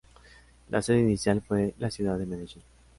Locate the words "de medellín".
2.17-2.63